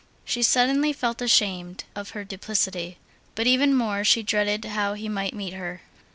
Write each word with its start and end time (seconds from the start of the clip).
She 0.25 0.41
suddenly 0.41 0.93
felt 0.93 1.21
ashamed 1.21 1.83
of 1.95 2.09
her 2.17 2.23
duplicity, 2.23 2.97
but 3.35 3.45
even 3.45 3.75
more 3.75 4.03
she 4.03 4.23
dreaded 4.23 4.65
how 4.65 4.95
he 4.95 5.07
might 5.07 5.35
meet 5.35 5.53
her. 5.53 5.83